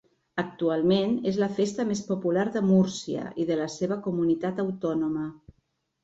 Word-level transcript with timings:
Actualment 0.41 1.11
és 1.31 1.35
la 1.41 1.49
festa 1.57 1.83
més 1.89 1.99
popular 2.07 2.45
de 2.55 2.63
Múrcia 2.69 3.25
i 3.43 3.45
de 3.49 3.57
la 3.59 3.67
seva 3.73 3.99
comunitat 4.07 4.63
autònoma. 4.65 5.27